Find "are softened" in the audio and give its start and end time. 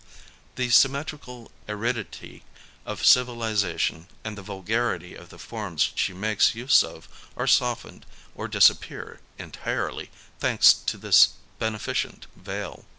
7.37-8.07